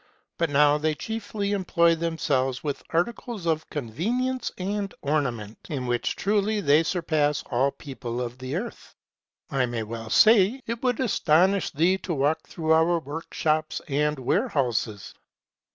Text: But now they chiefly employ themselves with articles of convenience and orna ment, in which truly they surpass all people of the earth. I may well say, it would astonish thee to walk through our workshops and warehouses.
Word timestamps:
But 0.39 0.49
now 0.49 0.79
they 0.79 0.95
chiefly 0.95 1.51
employ 1.51 1.93
themselves 1.93 2.63
with 2.63 2.81
articles 2.89 3.45
of 3.45 3.69
convenience 3.69 4.51
and 4.57 4.91
orna 5.03 5.31
ment, 5.31 5.59
in 5.69 5.85
which 5.85 6.15
truly 6.15 6.59
they 6.59 6.81
surpass 6.81 7.43
all 7.51 7.69
people 7.69 8.19
of 8.19 8.39
the 8.39 8.55
earth. 8.55 8.95
I 9.51 9.67
may 9.67 9.83
well 9.83 10.09
say, 10.09 10.63
it 10.65 10.81
would 10.81 10.99
astonish 10.99 11.69
thee 11.69 11.99
to 11.99 12.15
walk 12.15 12.47
through 12.47 12.71
our 12.73 12.97
workshops 12.97 13.79
and 13.87 14.17
warehouses. 14.17 15.13